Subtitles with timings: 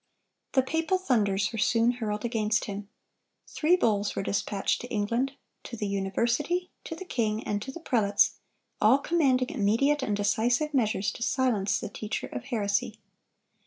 [0.53, 2.89] The papal thunders were soon hurled against him.
[3.45, 8.97] Three bulls were dispatched to England,—to the university, to the king, and to the prelates,—all
[8.97, 12.97] commanding immediate and decisive measures to silence the teacher of heresy.